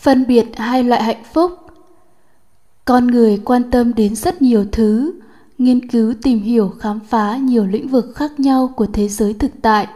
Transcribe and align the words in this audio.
phân 0.00 0.26
biệt 0.26 0.46
hai 0.56 0.84
loại 0.84 1.02
hạnh 1.02 1.22
phúc. 1.32 1.52
Con 2.84 3.06
người 3.06 3.40
quan 3.44 3.70
tâm 3.70 3.94
đến 3.94 4.14
rất 4.14 4.42
nhiều 4.42 4.64
thứ, 4.72 5.12
nghiên 5.58 5.88
cứu 5.88 6.14
tìm 6.22 6.42
hiểu 6.42 6.68
khám 6.68 7.00
phá 7.00 7.36
nhiều 7.36 7.66
lĩnh 7.66 7.88
vực 7.88 8.12
khác 8.14 8.40
nhau 8.40 8.72
của 8.76 8.86
thế 8.86 9.08
giới 9.08 9.34
thực 9.34 9.50
tại, 9.62 9.86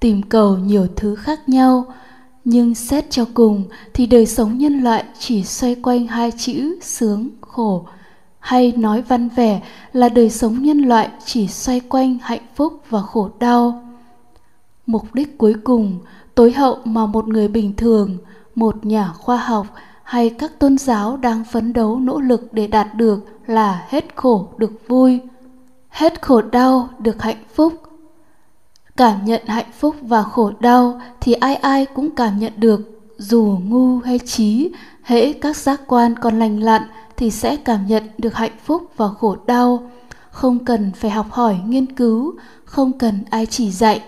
tìm 0.00 0.22
cầu 0.22 0.56
nhiều 0.56 0.86
thứ 0.96 1.14
khác 1.14 1.48
nhau. 1.48 1.94
Nhưng 2.44 2.74
xét 2.74 3.10
cho 3.10 3.24
cùng 3.34 3.64
thì 3.94 4.06
đời 4.06 4.26
sống 4.26 4.58
nhân 4.58 4.80
loại 4.80 5.04
chỉ 5.18 5.44
xoay 5.44 5.74
quanh 5.74 6.06
hai 6.06 6.32
chữ 6.38 6.78
sướng, 6.82 7.28
khổ. 7.40 7.86
Hay 8.38 8.72
nói 8.76 9.02
văn 9.02 9.28
vẻ 9.28 9.62
là 9.92 10.08
đời 10.08 10.30
sống 10.30 10.62
nhân 10.62 10.78
loại 10.78 11.08
chỉ 11.24 11.46
xoay 11.48 11.80
quanh 11.80 12.18
hạnh 12.22 12.46
phúc 12.54 12.80
và 12.90 13.02
khổ 13.02 13.30
đau. 13.40 13.82
Mục 14.86 15.14
đích 15.14 15.38
cuối 15.38 15.54
cùng, 15.64 15.98
tối 16.34 16.52
hậu 16.52 16.78
mà 16.84 17.06
một 17.06 17.28
người 17.28 17.48
bình 17.48 17.72
thường 17.76 18.18
một 18.56 18.86
nhà 18.86 19.12
khoa 19.18 19.36
học 19.36 19.66
hay 20.02 20.30
các 20.30 20.58
tôn 20.58 20.78
giáo 20.78 21.16
đang 21.16 21.44
phấn 21.44 21.72
đấu 21.72 22.00
nỗ 22.00 22.20
lực 22.20 22.52
để 22.52 22.66
đạt 22.66 22.94
được 22.94 23.18
là 23.46 23.86
hết 23.88 24.04
khổ 24.16 24.48
được 24.56 24.88
vui, 24.88 25.20
hết 25.88 26.22
khổ 26.22 26.42
đau 26.42 26.88
được 26.98 27.22
hạnh 27.22 27.44
phúc. 27.54 27.72
Cảm 28.96 29.24
nhận 29.24 29.46
hạnh 29.46 29.70
phúc 29.78 29.96
và 30.02 30.22
khổ 30.22 30.52
đau 30.60 31.00
thì 31.20 31.32
ai 31.32 31.54
ai 31.54 31.86
cũng 31.86 32.10
cảm 32.10 32.38
nhận 32.38 32.52
được, 32.56 32.80
dù 33.18 33.58
ngu 33.64 33.98
hay 33.98 34.18
trí 34.18 34.72
hễ 35.02 35.32
các 35.32 35.56
giác 35.56 35.80
quan 35.86 36.14
còn 36.14 36.38
lành 36.38 36.60
lặn 36.60 36.82
thì 37.16 37.30
sẽ 37.30 37.56
cảm 37.56 37.86
nhận 37.86 38.02
được 38.18 38.34
hạnh 38.34 38.56
phúc 38.64 38.82
và 38.96 39.08
khổ 39.08 39.36
đau. 39.46 39.90
Không 40.30 40.64
cần 40.64 40.92
phải 40.96 41.10
học 41.10 41.26
hỏi, 41.30 41.58
nghiên 41.66 41.94
cứu, 41.94 42.34
không 42.64 42.98
cần 42.98 43.24
ai 43.30 43.46
chỉ 43.46 43.70
dạy, 43.70 44.02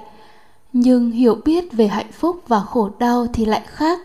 nhưng 0.73 1.11
hiểu 1.11 1.35
biết 1.45 1.73
về 1.73 1.87
hạnh 1.87 2.13
phúc 2.13 2.43
và 2.49 2.61
khổ 2.61 2.91
đau 2.99 3.27
thì 3.33 3.45
lại 3.45 3.63
khác 3.67 3.99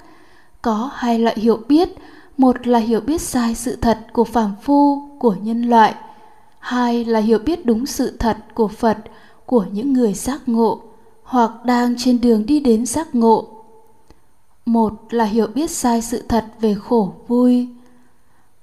có 0.63 0.89
hai 0.93 1.19
loại 1.19 1.35
hiểu 1.39 1.59
biết. 1.67 1.89
Một 2.37 2.67
là 2.67 2.79
hiểu 2.79 3.01
biết 3.01 3.21
sai 3.21 3.55
sự 3.55 3.75
thật 3.75 3.99
của 4.13 4.23
phàm 4.23 4.51
phu, 4.63 5.09
của 5.19 5.35
nhân 5.41 5.61
loại. 5.61 5.95
Hai 6.59 7.05
là 7.05 7.19
hiểu 7.19 7.39
biết 7.39 7.65
đúng 7.65 7.85
sự 7.85 8.17
thật 8.17 8.37
của 8.53 8.67
phật, 8.67 8.97
của 9.45 9.65
những 9.71 9.93
người 9.93 10.13
giác 10.13 10.41
ngộ, 10.45 10.81
hoặc 11.23 11.51
đang 11.65 11.95
trên 11.97 12.21
đường 12.21 12.45
đi 12.45 12.59
đến 12.59 12.85
giác 12.85 13.15
ngộ. 13.15 13.47
Một 14.65 14.93
là 15.09 15.25
hiểu 15.25 15.47
biết 15.47 15.71
sai 15.71 16.01
sự 16.01 16.23
thật 16.29 16.45
về 16.59 16.75
khổ 16.75 17.13
vui. 17.27 17.67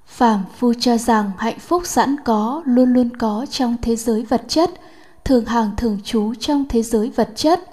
Phàm 0.05 0.43
phu 0.57 0.73
cho 0.79 0.97
rằng 0.97 1.31
hạnh 1.37 1.59
phúc 1.59 1.81
sẵn 1.85 2.15
có, 2.25 2.61
luôn 2.65 2.93
luôn 2.93 3.09
có 3.17 3.45
trong 3.49 3.75
thế 3.81 3.95
giới 3.95 4.25
vật 4.25 4.43
chất, 4.47 4.71
thường 5.25 5.45
hàng 5.45 5.71
thường 5.77 5.99
trú 6.03 6.33
trong 6.39 6.65
thế 6.69 6.81
giới 6.81 7.09
vật 7.09 7.29
chất 7.35 7.70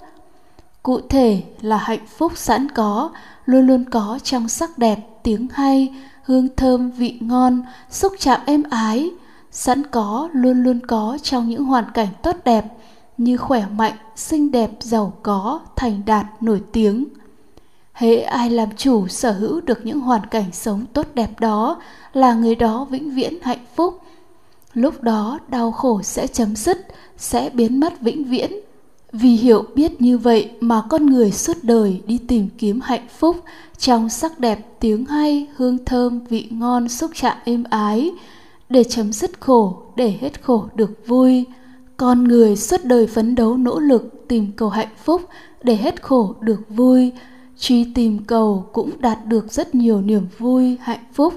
cụ 0.83 0.99
thể 1.09 1.43
là 1.61 1.77
hạnh 1.77 2.05
phúc 2.17 2.31
sẵn 2.35 2.71
có, 2.71 3.09
luôn 3.45 3.67
luôn 3.67 3.85
có 3.89 4.19
trong 4.23 4.49
sắc 4.49 4.77
đẹp, 4.77 4.99
tiếng 5.23 5.47
hay, 5.53 5.95
hương 6.23 6.47
thơm, 6.55 6.91
vị 6.91 7.17
ngon, 7.21 7.63
xúc 7.89 8.13
chạm 8.19 8.41
êm 8.45 8.63
ái. 8.69 9.11
Sẵn 9.51 9.83
có, 9.87 10.29
luôn 10.33 10.63
luôn 10.63 10.79
có 10.87 11.17
trong 11.23 11.49
những 11.49 11.65
hoàn 11.65 11.85
cảnh 11.93 12.07
tốt 12.23 12.35
đẹp, 12.45 12.65
như 13.17 13.37
khỏe 13.37 13.65
mạnh, 13.75 13.93
xinh 14.15 14.51
đẹp, 14.51 14.71
giàu 14.79 15.13
có, 15.23 15.59
thành 15.75 16.01
đạt, 16.05 16.25
nổi 16.41 16.61
tiếng. 16.71 17.05
Hễ 17.93 18.15
ai 18.15 18.49
làm 18.49 18.69
chủ, 18.77 19.07
sở 19.07 19.31
hữu 19.31 19.61
được 19.61 19.85
những 19.85 19.99
hoàn 19.99 20.25
cảnh 20.25 20.51
sống 20.51 20.85
tốt 20.93 21.07
đẹp 21.13 21.39
đó, 21.39 21.81
là 22.13 22.33
người 22.33 22.55
đó 22.55 22.87
vĩnh 22.89 23.15
viễn 23.15 23.33
hạnh 23.41 23.65
phúc. 23.75 24.01
Lúc 24.73 25.01
đó, 25.01 25.39
đau 25.47 25.71
khổ 25.71 26.01
sẽ 26.01 26.27
chấm 26.27 26.55
dứt, 26.55 26.87
sẽ 27.17 27.49
biến 27.53 27.79
mất 27.79 28.01
vĩnh 28.01 28.23
viễn 28.23 28.51
vì 29.11 29.29
hiểu 29.29 29.63
biết 29.75 30.01
như 30.01 30.17
vậy 30.17 30.49
mà 30.59 30.81
con 30.89 31.05
người 31.05 31.31
suốt 31.31 31.57
đời 31.63 32.01
đi 32.05 32.17
tìm 32.27 32.47
kiếm 32.57 32.79
hạnh 32.83 33.07
phúc, 33.17 33.37
trong 33.77 34.09
sắc 34.09 34.39
đẹp 34.39 34.79
tiếng 34.79 35.05
hay, 35.05 35.47
hương 35.55 35.85
thơm, 35.85 36.19
vị 36.29 36.47
ngon, 36.51 36.89
xúc 36.89 37.11
chạm 37.15 37.37
êm 37.45 37.63
ái, 37.69 38.11
để 38.69 38.83
chấm 38.83 39.13
dứt 39.13 39.31
khổ, 39.39 39.77
để 39.95 40.17
hết 40.21 40.43
khổ 40.43 40.65
được 40.75 41.07
vui. 41.07 41.45
Con 41.97 42.23
người 42.23 42.55
suốt 42.55 42.83
đời 42.83 43.07
phấn 43.07 43.35
đấu 43.35 43.57
nỗ 43.57 43.79
lực 43.79 44.25
tìm 44.27 44.51
cầu 44.55 44.69
hạnh 44.69 44.93
phúc, 45.03 45.21
để 45.63 45.75
hết 45.75 46.01
khổ 46.03 46.35
được 46.41 46.59
vui. 46.69 47.11
Truy 47.59 47.93
tìm 47.95 48.19
cầu 48.27 48.65
cũng 48.73 48.91
đạt 48.99 49.25
được 49.25 49.51
rất 49.51 49.75
nhiều 49.75 50.01
niềm 50.01 50.27
vui, 50.37 50.77
hạnh 50.81 51.03
phúc. 51.13 51.33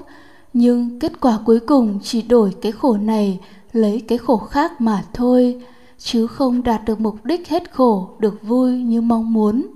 Nhưng 0.53 0.99
kết 0.99 1.21
quả 1.21 1.39
cuối 1.45 1.59
cùng 1.59 1.99
chỉ 2.03 2.21
đổi 2.21 2.53
cái 2.61 2.71
khổ 2.71 2.97
này, 2.97 3.39
lấy 3.73 4.01
cái 4.07 4.17
khổ 4.17 4.37
khác 4.37 4.81
mà 4.81 5.03
thôi 5.13 5.61
chứ 5.99 6.27
không 6.27 6.63
đạt 6.63 6.85
được 6.85 6.99
mục 6.99 7.25
đích 7.25 7.49
hết 7.49 7.71
khổ, 7.71 8.09
được 8.19 8.43
vui 8.43 8.71
như 8.71 9.01
mong 9.01 9.33
muốn. 9.33 9.67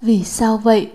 Vì 0.00 0.24
sao 0.24 0.58
vậy? 0.58 0.90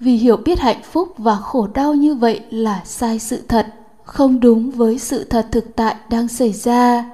Vì 0.00 0.16
hiểu 0.16 0.36
biết 0.36 0.58
hạnh 0.60 0.82
phúc 0.82 1.08
và 1.18 1.36
khổ 1.36 1.68
đau 1.74 1.94
như 1.94 2.14
vậy 2.14 2.40
là 2.50 2.82
sai 2.84 3.18
sự 3.18 3.42
thật, 3.48 3.66
không 4.04 4.40
đúng 4.40 4.70
với 4.70 4.98
sự 4.98 5.24
thật 5.24 5.46
thực 5.50 5.76
tại 5.76 5.96
đang 6.10 6.28
xảy 6.28 6.52
ra. 6.52 7.10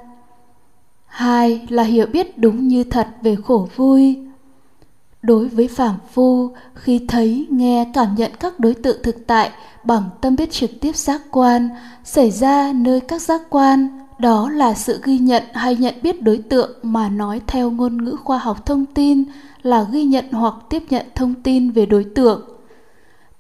Hai 1.07 1.67
là 1.69 1.83
hiểu 1.83 2.07
biết 2.07 2.39
đúng 2.39 2.69
như 2.69 2.85
thật 2.85 3.09
về 3.23 3.37
khổ 3.45 3.69
vui. 3.77 4.19
Đối 5.23 5.49
với 5.49 5.69
phàm 5.69 5.95
phu, 6.13 6.51
khi 6.75 7.05
thấy, 7.09 7.47
nghe, 7.51 7.91
cảm 7.95 8.15
nhận 8.15 8.31
các 8.41 8.61
đối 8.61 8.75
tượng 8.75 9.03
thực 9.03 9.27
tại 9.27 9.51
bằng 9.85 10.03
tâm 10.21 10.37
biết 10.37 10.51
trực 10.51 10.71
tiếp 10.81 10.97
giác 10.97 11.23
quan, 11.31 11.69
xảy 12.05 12.31
ra 12.31 12.73
nơi 12.73 13.01
các 13.01 13.23
giác 13.23 13.43
quan 13.51 14.08
đó 14.19 14.51
là 14.51 14.75
sự 14.75 15.01
ghi 15.05 15.19
nhận 15.19 15.43
hay 15.55 15.77
nhận 15.77 15.95
biết 16.03 16.23
đối 16.23 16.39
tượng 16.39 16.71
mà 16.83 17.09
nói 17.09 17.41
theo 17.47 17.71
ngôn 17.71 18.05
ngữ 18.05 18.17
khoa 18.25 18.39
học 18.39 18.67
thông 18.67 18.87
tin 18.87 19.25
là 19.63 19.87
ghi 19.93 20.05
nhận 20.05 20.25
hoặc 20.33 20.55
tiếp 20.71 20.83
nhận 20.91 21.07
thông 21.15 21.35
tin 21.35 21.71
về 21.71 21.87
đối 21.87 22.05
tượng. 22.05 22.43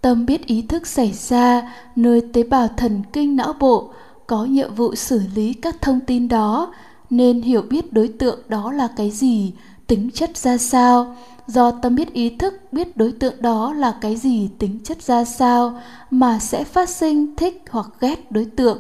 Tâm 0.00 0.26
biết 0.26 0.46
ý 0.46 0.62
thức 0.62 0.86
xảy 0.86 1.12
ra, 1.12 1.74
nơi 1.96 2.22
tế 2.32 2.42
bào 2.42 2.68
thần 2.68 3.02
kinh 3.12 3.36
não 3.36 3.52
bộ 3.60 3.90
có 4.26 4.44
nhiệm 4.44 4.74
vụ 4.74 4.94
xử 4.94 5.20
lý 5.34 5.52
các 5.52 5.82
thông 5.82 6.00
tin 6.00 6.28
đó, 6.28 6.74
nên 7.10 7.42
hiểu 7.42 7.62
biết 7.62 7.92
đối 7.92 8.08
tượng 8.08 8.38
đó 8.48 8.72
là 8.72 8.88
cái 8.96 9.10
gì, 9.10 9.52
tính 9.86 10.10
chất 10.14 10.36
ra 10.36 10.58
sao. 10.58 11.16
Do 11.46 11.70
tâm 11.70 11.94
biết 11.94 12.12
ý 12.12 12.36
thức 12.36 12.54
biết 12.72 12.96
đối 12.96 13.12
tượng 13.12 13.34
đó 13.42 13.72
là 13.72 13.94
cái 14.00 14.16
gì, 14.16 14.48
tính 14.58 14.78
chất 14.84 15.02
ra 15.02 15.24
sao 15.24 15.80
mà 16.10 16.38
sẽ 16.38 16.64
phát 16.64 16.88
sinh, 16.88 17.36
thích 17.36 17.62
hoặc 17.70 17.86
ghét 18.00 18.32
đối 18.32 18.44
tượng 18.44 18.78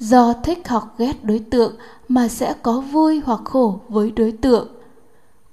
do 0.00 0.32
thích 0.32 0.68
hoặc 0.68 0.84
ghét 0.98 1.24
đối 1.24 1.38
tượng 1.38 1.76
mà 2.08 2.28
sẽ 2.28 2.54
có 2.62 2.80
vui 2.80 3.20
hoặc 3.24 3.40
khổ 3.44 3.80
với 3.88 4.10
đối 4.10 4.32
tượng. 4.32 4.68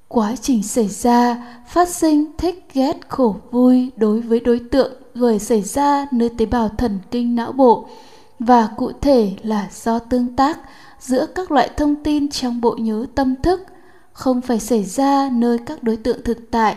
Quá 0.07 0.35
trình 0.41 0.63
xảy 0.63 0.87
ra, 0.87 1.43
phát 1.67 1.89
sinh 1.89 2.25
thích 2.37 2.65
ghét 2.73 2.97
khổ 3.07 3.35
vui 3.51 3.91
đối 3.95 4.21
với 4.21 4.39
đối 4.39 4.59
tượng 4.71 4.93
vừa 5.15 5.37
xảy 5.37 5.61
ra 5.61 6.07
nơi 6.11 6.29
tế 6.37 6.45
bào 6.45 6.69
thần 6.69 6.99
kinh 7.11 7.35
não 7.35 7.51
bộ 7.51 7.87
và 8.39 8.69
cụ 8.77 8.91
thể 9.01 9.33
là 9.43 9.67
do 9.71 9.99
tương 9.99 10.35
tác 10.35 10.59
giữa 10.99 11.25
các 11.35 11.51
loại 11.51 11.69
thông 11.77 11.95
tin 12.03 12.29
trong 12.29 12.61
bộ 12.61 12.75
nhớ 12.79 13.05
tâm 13.15 13.35
thức 13.43 13.61
không 14.13 14.41
phải 14.41 14.59
xảy 14.59 14.83
ra 14.83 15.29
nơi 15.31 15.57
các 15.65 15.83
đối 15.83 15.97
tượng 15.97 16.23
thực 16.23 16.51
tại. 16.51 16.75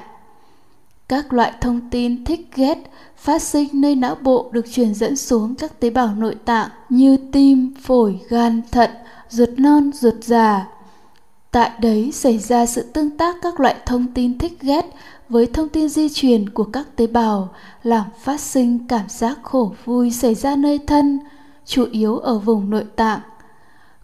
Các 1.09 1.33
loại 1.33 1.53
thông 1.61 1.91
tin 1.91 2.25
thích 2.25 2.49
ghét 2.55 2.79
phát 3.21 3.43
sinh 3.43 3.69
nơi 3.73 3.95
não 3.95 4.15
bộ 4.23 4.49
được 4.53 4.67
truyền 4.73 4.95
dẫn 4.95 5.17
xuống 5.17 5.55
các 5.55 5.81
tế 5.81 5.91
bào 5.91 6.15
nội 6.15 6.35
tạng 6.45 6.69
như 6.89 7.17
tim, 7.33 7.75
phổi, 7.83 8.21
gan, 8.29 8.63
thận, 8.71 8.91
ruột 9.29 9.49
non, 9.57 9.91
ruột 9.93 10.15
già. 10.23 10.67
Tại 11.51 11.71
đấy 11.81 12.13
xảy 12.13 12.39
ra 12.39 12.67
sự 12.67 12.83
tương 12.83 13.11
tác 13.11 13.37
các 13.43 13.61
loại 13.61 13.75
thông 13.87 14.07
tin 14.15 14.39
thích 14.39 14.61
ghét 14.61 14.87
với 15.29 15.47
thông 15.47 15.69
tin 15.69 15.89
di 15.89 16.09
truyền 16.09 16.49
của 16.49 16.65
các 16.65 16.97
tế 16.97 17.07
bào, 17.07 17.49
làm 17.83 18.05
phát 18.23 18.41
sinh 18.41 18.87
cảm 18.89 19.09
giác 19.09 19.39
khổ 19.43 19.75
vui 19.85 20.11
xảy 20.11 20.35
ra 20.35 20.57
nơi 20.57 20.79
thân, 20.79 21.21
chủ 21.67 21.87
yếu 21.93 22.19
ở 22.19 22.39
vùng 22.39 22.71
nội 22.71 22.85
tạng. 22.97 23.21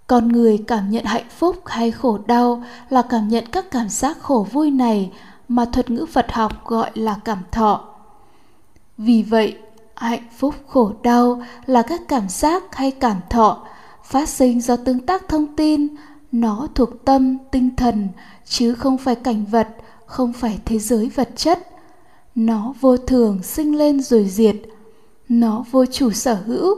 Con 0.06 0.28
người 0.28 0.58
cảm 0.66 0.90
nhận 0.90 1.04
hạnh 1.04 1.28
phúc 1.38 1.56
hay 1.64 1.90
khổ 1.90 2.18
đau 2.26 2.64
là 2.90 3.02
cảm 3.02 3.28
nhận 3.28 3.44
các 3.46 3.70
cảm 3.70 3.88
giác 3.88 4.18
khổ 4.20 4.46
vui 4.52 4.70
này 4.70 5.12
mà 5.48 5.64
thuật 5.64 5.90
ngữ 5.90 6.06
Phật 6.06 6.32
học 6.32 6.66
gọi 6.66 6.90
là 6.94 7.16
cảm 7.24 7.38
thọ. 7.52 7.95
Vì 8.98 9.22
vậy, 9.22 9.56
hạnh 9.94 10.26
phúc 10.36 10.54
khổ 10.66 10.92
đau 11.02 11.42
là 11.66 11.82
các 11.82 12.00
cảm 12.08 12.28
giác 12.28 12.62
hay 12.76 12.90
cảm 12.90 13.16
thọ 13.30 13.66
phát 14.04 14.28
sinh 14.28 14.60
do 14.60 14.76
tương 14.76 15.00
tác 15.00 15.28
thông 15.28 15.56
tin, 15.56 15.88
nó 16.32 16.68
thuộc 16.74 17.04
tâm, 17.04 17.38
tinh 17.52 17.76
thần 17.76 18.08
chứ 18.44 18.74
không 18.74 18.98
phải 18.98 19.14
cảnh 19.14 19.44
vật, 19.50 19.68
không 20.06 20.32
phải 20.32 20.58
thế 20.64 20.78
giới 20.78 21.10
vật 21.14 21.28
chất. 21.36 21.68
Nó 22.34 22.74
vô 22.80 22.96
thường 22.96 23.42
sinh 23.42 23.78
lên 23.78 24.00
rồi 24.00 24.28
diệt. 24.28 24.56
Nó 25.28 25.64
vô 25.70 25.86
chủ 25.86 26.10
sở 26.10 26.34
hữu, 26.34 26.74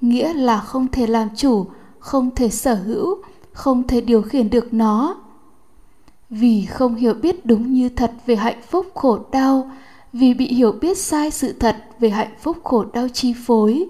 nghĩa 0.00 0.32
là 0.32 0.60
không 0.60 0.88
thể 0.88 1.06
làm 1.06 1.28
chủ, 1.36 1.66
không 1.98 2.34
thể 2.34 2.48
sở 2.48 2.74
hữu, 2.74 3.22
không 3.52 3.86
thể 3.86 4.00
điều 4.00 4.22
khiển 4.22 4.50
được 4.50 4.74
nó 4.74 5.16
vì 6.30 6.66
không 6.66 6.94
hiểu 6.94 7.14
biết 7.14 7.46
đúng 7.46 7.72
như 7.72 7.88
thật 7.88 8.12
về 8.26 8.36
hạnh 8.36 8.60
phúc 8.70 8.86
khổ 8.94 9.18
đau 9.32 9.70
vì 10.12 10.34
bị 10.34 10.46
hiểu 10.46 10.72
biết 10.72 10.98
sai 10.98 11.30
sự 11.30 11.52
thật 11.52 11.76
về 11.98 12.10
hạnh 12.10 12.34
phúc 12.40 12.56
khổ 12.64 12.84
đau 12.92 13.08
chi 13.08 13.34
phối. 13.46 13.86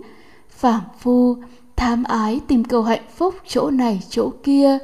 Phảng 0.49 0.82
phu, 1.00 1.37
tham 1.76 2.05
ái 2.05 2.40
tìm 2.49 2.64
cầu 2.64 2.82
hạnh 2.82 3.05
phúc 3.17 3.34
chỗ 3.46 3.70
này, 3.70 4.02
chỗ 4.08 4.31
kia. 4.43 4.78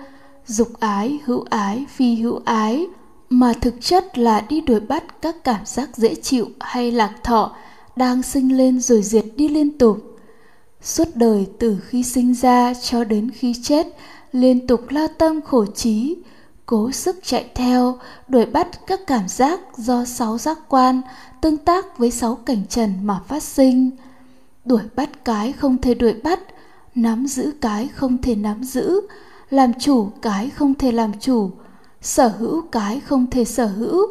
Dục 0.47 0.69
ái, 0.81 1.19
hữu 1.25 1.45
ái, 1.51 1.85
phi 1.89 2.15
hữu 2.15 2.41
ái. 2.45 2.87
Mà 3.31 3.53
thực 3.53 3.75
chất 3.81 4.19
là 4.19 4.41
đi 4.49 4.61
đuổi 4.61 4.81
bắt 4.81 5.23
các 5.23 5.45
cảm 5.45 5.61
giác 5.65 5.97
dễ 5.97 6.15
chịu 6.15 6.49
hay 6.61 6.93
lạc 6.93 7.15
thọ 7.25 7.57
đang 7.97 8.23
sinh 8.23 8.57
lên 8.57 8.81
rồi 8.81 9.03
diệt 9.03 9.25
đi 9.37 9.49
liên 9.49 9.79
tục. 9.79 10.19
Suốt 10.83 11.09
đời 11.15 11.47
từ 11.59 11.79
khi 11.87 12.03
sinh 12.03 12.35
ra 12.35 12.75
cho 12.75 13.05
đến 13.05 13.31
khi 13.31 13.55
chết, 13.63 13.87
liên 14.33 14.67
tục 14.67 14.81
lao 14.89 15.09
tâm 15.19 15.41
khổ 15.41 15.67
trí 15.67 16.17
cố 16.67 16.93
sức 16.93 17.17
chạy 17.23 17.51
theo, 17.55 17.99
đuổi 18.29 18.47
bắt 18.47 18.87
các 18.87 19.01
cảm 19.07 19.29
giác 19.29 19.61
do 19.77 20.05
sáu 20.05 20.39
giác 20.39 20.59
quan 20.69 21.03
tương 21.41 21.57
tác 21.57 21.99
với 21.99 22.11
sáu 22.11 22.35
cảnh 22.35 22.63
trần 22.69 22.93
mà 23.03 23.21
phát 23.29 23.43
sinh. 23.43 23.91
Đuổi 24.65 24.83
bắt 24.97 25.25
cái 25.25 25.53
không 25.53 25.79
thể 25.79 25.95
đuổi 25.95 26.15
bắt, 26.25 26.41
nắm 26.95 27.27
giữ 27.27 27.53
cái 27.61 27.89
không 27.95 28.23
thể 28.23 28.35
nắm 28.35 28.65
giữ, 28.65 29.01
làm 29.51 29.75
chủ 29.75 30.11
cái 30.23 30.51
không 30.51 30.75
thể 30.75 30.93
làm 30.93 31.13
chủ, 31.21 31.51
sở 32.01 32.29
hữu 32.29 32.63
cái 32.73 33.01
không 33.01 33.27
thể 33.31 33.45
sở 33.45 33.67
hữu. 33.67 34.07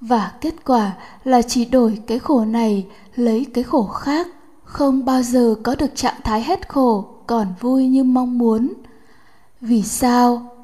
Và 0.00 0.32
kết 0.40 0.54
quả 0.64 0.92
là 1.24 1.42
chỉ 1.42 1.64
đổi 1.64 1.98
cái 2.06 2.18
khổ 2.18 2.44
này, 2.44 2.86
lấy 3.16 3.46
cái 3.54 3.64
khổ 3.64 3.86
khác, 3.86 4.28
không 4.64 5.04
bao 5.04 5.22
giờ 5.22 5.54
có 5.62 5.74
được 5.74 5.94
trạng 5.94 6.20
thái 6.24 6.42
hết 6.42 6.68
khổ, 6.68 7.04
còn 7.26 7.46
vui 7.60 7.88
như 7.88 8.04
mong 8.04 8.38
muốn. 8.38 8.72
Vì 9.60 9.82
sao? 9.82 10.56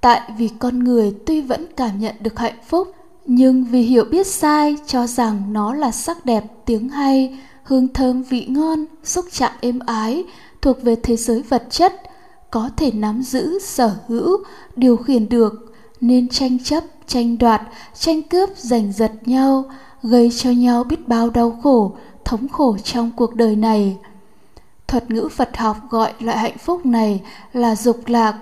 Tại 0.00 0.20
vì 0.38 0.48
con 0.58 0.84
người 0.84 1.14
tuy 1.26 1.40
vẫn 1.40 1.66
cảm 1.76 2.00
nhận 2.00 2.14
được 2.20 2.38
hạnh 2.38 2.58
phúc, 2.66 2.94
nhưng 3.26 3.64
vì 3.64 3.82
hiểu 3.82 4.04
biết 4.04 4.26
sai 4.26 4.76
cho 4.86 5.06
rằng 5.06 5.52
nó 5.52 5.74
là 5.74 5.90
sắc 5.90 6.26
đẹp, 6.26 6.44
tiếng 6.64 6.88
hay, 6.88 7.38
hương 7.62 7.88
thơm 7.88 8.22
vị 8.22 8.46
ngon, 8.48 8.84
xúc 9.04 9.24
chạm 9.32 9.52
êm 9.60 9.78
ái, 9.86 10.24
thuộc 10.62 10.82
về 10.82 10.96
thế 11.02 11.16
giới 11.16 11.42
vật 11.42 11.66
chất, 11.70 12.02
có 12.50 12.70
thể 12.76 12.90
nắm 12.90 13.22
giữ, 13.22 13.58
sở 13.58 13.96
hữu, 14.08 14.36
điều 14.76 14.96
khiển 14.96 15.28
được, 15.28 15.74
nên 16.00 16.28
tranh 16.28 16.58
chấp, 16.64 16.84
tranh 17.06 17.38
đoạt, 17.38 17.62
tranh 17.94 18.22
cướp, 18.22 18.50
giành 18.56 18.92
giật 18.92 19.12
nhau, 19.24 19.64
gây 20.02 20.30
cho 20.36 20.50
nhau 20.50 20.84
biết 20.84 21.08
bao 21.08 21.30
đau 21.30 21.58
khổ, 21.62 21.92
thống 22.24 22.48
khổ 22.48 22.76
trong 22.84 23.10
cuộc 23.16 23.34
đời 23.34 23.56
này. 23.56 23.96
Thuật 24.86 25.10
ngữ 25.10 25.28
phật 25.28 25.56
học 25.56 25.76
gọi 25.90 26.12
loại 26.20 26.38
hạnh 26.38 26.58
phúc 26.58 26.86
này 26.86 27.20
là 27.52 27.76
dục 27.76 28.00
lạc 28.06 28.34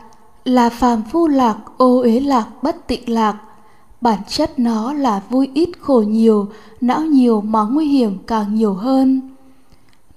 là 0.48 0.70
phàm 0.70 1.02
phu 1.02 1.28
lạc, 1.28 1.56
ô 1.76 2.00
uế 2.00 2.20
lạc, 2.20 2.46
bất 2.62 2.86
tịnh 2.86 3.12
lạc. 3.12 3.36
Bản 4.00 4.18
chất 4.28 4.58
nó 4.58 4.92
là 4.92 5.22
vui 5.30 5.50
ít 5.54 5.68
khổ 5.80 6.04
nhiều, 6.08 6.48
não 6.80 7.00
nhiều 7.00 7.40
mà 7.40 7.62
nguy 7.62 7.86
hiểm 7.86 8.18
càng 8.26 8.54
nhiều 8.54 8.74
hơn. 8.74 9.20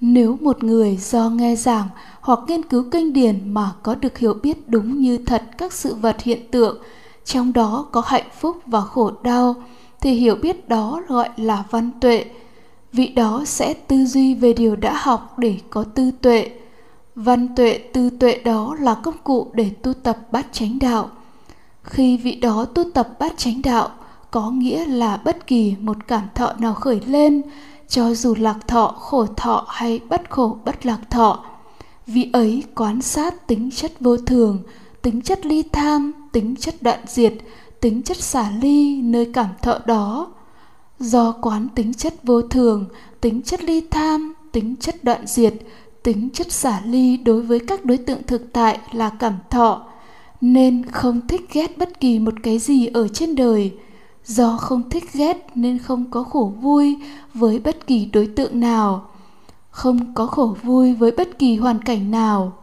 Nếu 0.02 0.38
một 0.42 0.64
người 0.64 0.98
do 0.98 1.30
nghe 1.30 1.56
giảng 1.56 1.88
hoặc 2.22 2.40
nghiên 2.48 2.64
cứu 2.64 2.84
kinh 2.92 3.14
điển 3.14 3.54
mà 3.54 3.72
có 3.84 3.96
được 3.96 4.18
hiểu 4.18 4.34
biết 4.44 4.70
đúng 4.70 5.02
như 5.02 5.18
thật 5.18 5.44
các 5.58 5.74
sự 5.74 5.96
vật 5.96 6.22
hiện 6.22 6.48
tượng, 6.52 6.78
trong 7.26 7.54
đó 7.54 7.86
có 7.92 8.04
hạnh 8.06 8.30
phúc 8.40 8.58
và 8.66 8.82
khổ 8.82 9.12
đau, 9.24 9.56
thì 10.02 10.12
hiểu 10.12 10.36
biết 10.36 10.70
đó 10.70 11.02
gọi 11.08 11.30
là 11.38 11.64
văn 11.70 11.90
tuệ. 12.02 12.26
Vị 12.94 13.08
đó 13.08 13.44
sẽ 13.46 13.74
tư 13.74 14.06
duy 14.06 14.34
về 14.34 14.54
điều 14.54 14.76
đã 14.76 14.94
học 14.96 15.40
để 15.40 15.58
có 15.70 15.84
tư 15.84 16.12
tuệ 16.22 16.50
văn 17.16 17.56
tuệ, 17.56 17.78
tư 17.94 18.10
tuệ 18.20 18.42
đó 18.46 18.76
là 18.80 18.96
công 18.96 19.18
cụ 19.24 19.48
để 19.54 19.70
tu 19.82 19.94
tập 19.94 20.18
bát 20.32 20.48
chánh 20.52 20.80
đạo. 20.80 21.10
Khi 21.84 22.18
vị 22.18 22.36
đó 22.36 22.66
tu 22.66 22.84
tập 22.94 23.10
bát 23.20 23.34
chánh 23.38 23.62
đạo, 23.62 23.90
có 24.32 24.52
nghĩa 24.52 24.86
là 24.86 25.18
bất 25.18 25.48
kỳ 25.48 25.76
một 25.80 25.98
cảm 26.08 26.28
thọ 26.36 26.54
nào 26.60 26.74
khởi 26.74 27.02
lên, 27.06 27.42
cho 27.88 28.14
dù 28.14 28.36
lạc 28.36 28.68
thọ, 28.68 28.88
khổ 28.88 29.26
thọ 29.26 29.66
hay 29.68 30.00
bất 30.10 30.30
khổ, 30.30 30.58
bất 30.66 30.86
lạc 30.86 31.00
thọ. 31.10 31.46
Vị 32.08 32.30
ấy 32.34 32.64
quan 32.76 33.02
sát 33.02 33.48
tính 33.48 33.70
chất 33.76 33.92
vô 34.00 34.18
thường, 34.18 34.60
tính 35.02 35.22
chất 35.22 35.46
ly 35.46 35.64
tham, 35.64 36.12
tính 36.32 36.56
chất 36.56 36.76
đoạn 36.82 37.00
diệt, 37.08 37.34
tính 37.82 38.04
chất 38.04 38.18
xả 38.18 38.52
ly 38.62 39.02
nơi 39.02 39.32
cảm 39.34 39.50
thọ 39.62 39.78
đó. 39.86 40.28
Do 41.00 41.32
quán 41.32 41.68
tính 41.76 41.94
chất 41.94 42.14
vô 42.24 42.42
thường, 42.42 42.86
tính 43.22 43.42
chất 43.42 43.64
ly 43.64 43.88
tham, 43.92 44.34
tính 44.52 44.76
chất 44.80 45.04
đoạn 45.04 45.28
diệt 45.28 45.54
tính 46.04 46.30
chất 46.34 46.52
xả 46.52 46.82
ly 46.86 47.18
đối 47.18 47.42
với 47.42 47.60
các 47.60 47.86
đối 47.86 47.98
tượng 47.98 48.24
thực 48.24 48.54
tại 48.54 48.80
là 48.92 49.10
cảm 49.10 49.38
thọ, 49.50 49.86
nên 50.42 50.86
không 50.86 51.28
thích 51.28 51.42
ghét 51.54 51.78
bất 51.78 52.00
kỳ 52.00 52.20
một 52.20 52.34
cái 52.44 52.60
gì 52.60 52.88
ở 52.88 53.08
trên 53.08 53.36
đời. 53.36 53.74
Do 54.26 54.58
không 54.58 54.90
thích 54.90 55.14
ghét 55.14 55.48
nên 55.56 55.80
không 55.80 56.12
có 56.12 56.24
khổ 56.24 56.54
vui 56.62 56.98
với 57.34 57.60
bất 57.60 57.88
kỳ 57.88 58.06
đối 58.06 58.28
tượng 58.28 58.60
nào, 58.60 59.10
không 59.70 60.14
có 60.14 60.26
khổ 60.26 60.56
vui 60.64 60.94
với 60.94 61.12
bất 61.12 61.40
kỳ 61.40 61.56
hoàn 61.56 61.82
cảnh 61.82 62.12
nào. 62.12 62.54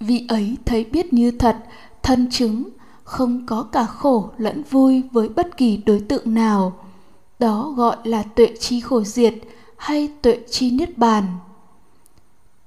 Vị 0.00 0.26
ấy 0.28 0.56
thấy 0.64 0.84
biết 0.84 1.12
như 1.12 1.30
thật, 1.30 1.56
thân 2.02 2.30
chứng, 2.30 2.68
không 3.04 3.46
có 3.46 3.62
cả 3.62 3.86
khổ 3.86 4.30
lẫn 4.38 4.62
vui 4.70 5.02
với 5.12 5.28
bất 5.28 5.56
kỳ 5.56 5.76
đối 5.76 6.00
tượng 6.00 6.34
nào. 6.34 6.72
Đó 7.38 7.72
gọi 7.76 7.96
là 8.04 8.22
tuệ 8.22 8.54
chi 8.60 8.80
khổ 8.80 9.02
diệt 9.02 9.34
hay 9.76 10.08
tuệ 10.22 10.38
chi 10.50 10.70
niết 10.70 10.98
bàn 10.98 11.24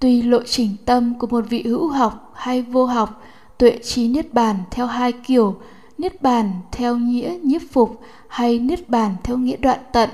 tuy 0.03 0.21
lộ 0.21 0.39
trình 0.45 0.75
tâm 0.85 1.19
của 1.19 1.27
một 1.27 1.45
vị 1.50 1.63
hữu 1.65 1.88
học 1.88 2.31
hay 2.35 2.61
vô 2.61 2.85
học, 2.85 3.21
tuệ 3.57 3.77
trí 3.83 4.07
niết 4.07 4.33
bàn 4.33 4.55
theo 4.71 4.85
hai 4.85 5.11
kiểu, 5.11 5.55
niết 5.97 6.21
bàn 6.21 6.51
theo 6.71 6.97
nghĩa 6.97 7.38
nhiếp 7.44 7.61
phục 7.71 8.01
hay 8.27 8.59
niết 8.59 8.89
bàn 8.89 9.15
theo 9.23 9.38
nghĩa 9.38 9.57
đoạn 9.57 9.79
tận. 9.94 10.09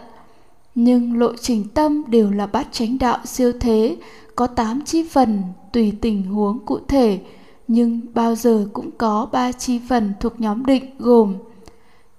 Nhưng 0.75 1.17
lộ 1.17 1.35
trình 1.41 1.67
tâm 1.73 2.03
đều 2.07 2.31
là 2.31 2.47
bát 2.47 2.67
chánh 2.71 2.97
đạo 2.97 3.19
siêu 3.25 3.51
thế, 3.59 3.97
có 4.35 4.47
tám 4.47 4.81
chi 4.85 5.03
phần 5.11 5.43
tùy 5.73 5.93
tình 6.01 6.23
huống 6.23 6.59
cụ 6.65 6.79
thể, 6.87 7.19
nhưng 7.67 8.01
bao 8.13 8.35
giờ 8.35 8.67
cũng 8.73 8.91
có 8.97 9.27
ba 9.31 9.51
chi 9.51 9.79
phần 9.89 10.13
thuộc 10.19 10.41
nhóm 10.41 10.65
định 10.65 10.85
gồm 10.99 11.35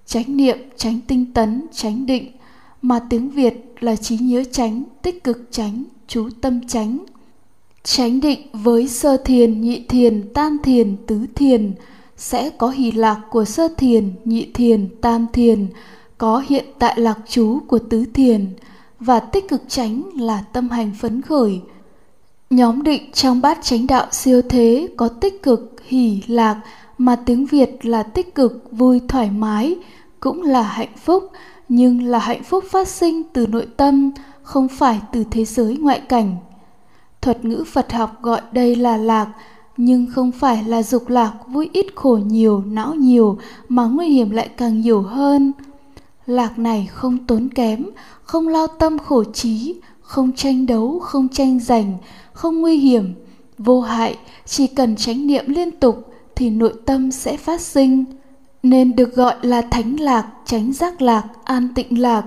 chánh 0.05 0.37
niệm, 0.37 0.57
chánh 0.75 0.99
tinh 1.07 1.33
tấn, 1.33 1.67
chánh 1.71 2.05
định, 2.05 2.31
mà 2.81 2.99
tiếng 3.09 3.29
việt 3.29 3.75
là 3.79 3.95
trí 3.95 4.17
nhớ 4.17 4.43
chánh, 4.51 4.83
tích 5.01 5.23
cực 5.23 5.47
chánh, 5.51 5.83
chú 6.07 6.29
tâm 6.41 6.67
chánh 6.67 6.97
chánh 7.83 8.21
định 8.21 8.39
với 8.53 8.87
sơ 8.87 9.17
thiền, 9.17 9.61
nhị 9.61 9.85
thiền, 9.89 10.33
tam 10.33 10.57
thiền, 10.63 10.97
tứ 11.07 11.25
thiền, 11.35 11.73
sẽ 12.17 12.49
có 12.49 12.69
hỷ 12.69 12.91
lạc 12.91 13.21
của 13.29 13.45
sơ 13.45 13.67
thiền, 13.77 14.11
nhị 14.25 14.47
thiền, 14.53 14.89
tam 15.01 15.27
thiền, 15.33 15.67
có 16.17 16.43
hiện 16.47 16.65
tại 16.79 16.99
lạc 16.99 17.19
chú 17.27 17.59
của 17.67 17.79
tứ 17.79 18.05
thiền, 18.13 18.47
và 18.99 19.19
tích 19.19 19.49
cực 19.49 19.61
tránh 19.67 20.03
là 20.15 20.43
tâm 20.53 20.69
hành 20.69 20.91
phấn 20.99 21.21
khởi. 21.21 21.61
Nhóm 22.49 22.83
định 22.83 23.11
trong 23.11 23.41
bát 23.41 23.59
chánh 23.61 23.87
đạo 23.87 24.07
siêu 24.11 24.41
thế 24.49 24.87
có 24.97 25.07
tích 25.07 25.43
cực, 25.43 25.75
hỷ 25.87 26.21
lạc, 26.27 26.61
mà 26.97 27.15
tiếng 27.15 27.45
việt 27.45 27.85
là 27.85 28.03
tích 28.03 28.35
cực, 28.35 28.71
vui, 28.71 29.01
thoải 29.07 29.29
mái, 29.29 29.75
cũng 30.19 30.41
là 30.41 30.61
hạnh 30.61 30.95
phúc, 31.03 31.31
nhưng 31.69 32.03
là 32.03 32.19
hạnh 32.19 32.43
phúc 32.43 32.63
phát 32.71 32.87
sinh 32.87 33.23
từ 33.33 33.47
nội 33.47 33.67
tâm, 33.77 34.11
không 34.43 34.67
phải 34.67 34.99
từ 35.13 35.23
thế 35.31 35.45
giới 35.45 35.77
ngoại 35.77 35.99
cảnh 35.99 36.37
thuật 37.21 37.45
ngữ 37.45 37.63
phật 37.71 37.91
học 37.91 38.21
gọi 38.21 38.41
đây 38.51 38.75
là 38.75 38.97
lạc, 38.97 39.27
nhưng 39.77 40.05
không 40.13 40.31
phải 40.31 40.63
là 40.63 40.83
dục 40.83 41.09
lạc 41.09 41.33
vui 41.47 41.69
ít 41.73 41.85
khổ 41.95 42.19
nhiều, 42.25 42.63
não 42.65 42.95
nhiều, 42.95 43.37
mà 43.69 43.85
nguy 43.85 44.07
hiểm 44.07 44.29
lại 44.29 44.49
càng 44.57 44.81
nhiều 44.81 45.01
hơn. 45.01 45.51
Lạc 46.25 46.59
này 46.59 46.89
không 46.93 47.17
tốn 47.25 47.49
kém, 47.55 47.85
không 48.23 48.47
lao 48.47 48.67
tâm 48.67 48.97
khổ 48.99 49.23
trí, 49.23 49.75
không 50.01 50.31
tranh 50.35 50.65
đấu, 50.65 50.99
không 50.99 51.27
tranh 51.29 51.59
giành, 51.59 51.97
không 52.33 52.61
nguy 52.61 52.77
hiểm, 52.77 53.13
vô 53.57 53.81
hại, 53.81 54.17
chỉ 54.45 54.67
cần 54.67 54.95
chánh 54.95 55.27
niệm 55.27 55.45
liên 55.47 55.71
tục 55.71 56.13
thì 56.35 56.49
nội 56.49 56.73
tâm 56.85 57.11
sẽ 57.11 57.37
phát 57.37 57.61
sinh. 57.61 58.05
Nên 58.63 58.95
được 58.95 59.15
gọi 59.15 59.35
là 59.41 59.61
thánh 59.61 59.99
lạc 59.99 60.27
tránh 60.45 60.73
giác 60.73 61.01
lạc, 61.01 61.23
an 61.43 61.67
tịnh 61.75 62.01
lạc 62.01 62.23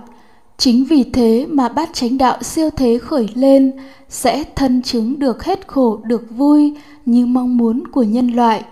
chính 0.56 0.84
vì 0.84 1.04
thế 1.04 1.46
mà 1.48 1.68
bát 1.68 1.90
chánh 1.92 2.18
đạo 2.18 2.42
siêu 2.42 2.70
thế 2.70 2.98
khởi 2.98 3.28
lên, 3.34 3.72
sẽ 4.08 4.44
thân 4.56 4.82
chứng 4.82 5.18
được 5.18 5.44
hết 5.44 5.68
khổ, 5.68 6.00
được 6.04 6.30
vui 6.30 6.74
như 7.06 7.26
mong 7.26 7.56
muốn 7.56 7.86
của 7.86 8.02
nhân 8.02 8.28
loại. 8.28 8.64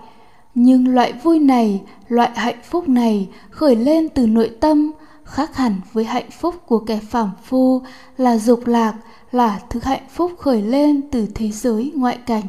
Nhưng 0.55 0.95
loại 0.95 1.13
vui 1.23 1.39
này, 1.39 1.81
loại 2.09 2.31
hạnh 2.35 2.59
phúc 2.71 2.89
này 2.89 3.29
khởi 3.51 3.77
lên 3.77 4.09
từ 4.09 4.27
nội 4.27 4.51
tâm, 4.61 4.93
khác 5.25 5.57
hẳn 5.57 5.81
với 5.93 6.05
hạnh 6.05 6.31
phúc 6.31 6.55
của 6.67 6.79
kẻ 6.79 7.01
phàm 7.11 7.31
phu 7.45 7.83
là 8.17 8.39
dục 8.39 8.67
lạc, 8.67 8.95
là 9.33 9.61
thứ 9.71 9.81
hạnh 9.83 10.03
phúc 10.11 10.33
khởi 10.39 10.63
lên 10.63 11.01
từ 11.11 11.27
thế 11.35 11.51
giới 11.51 11.93
ngoại 11.95 12.19
cảnh. 12.27 12.45